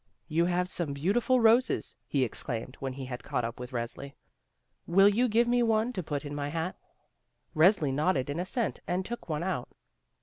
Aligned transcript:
"You 0.27 0.45
have 0.45 0.67
some 0.67 0.93
beautiful 0.95 1.39
roses," 1.39 1.95
he 2.07 2.25
ex 2.25 2.41
claimed 2.41 2.75
when 2.79 2.93
he 2.93 3.05
had 3.05 3.23
caught 3.23 3.45
up 3.45 3.59
with 3.59 3.69
Resli; 3.69 4.15
"will 4.87 5.07
you 5.07 5.27
give 5.29 5.47
me 5.47 5.61
one 5.61 5.93
to 5.93 6.01
put 6.01 6.25
in 6.25 6.33
my 6.33 6.47
hat?" 6.47 6.75
Resli 7.55 7.93
nodded 7.93 8.27
in 8.27 8.39
assent 8.39 8.79
and 8.87 9.05
took 9.05 9.29
one 9.29 9.43
out. 9.43 9.69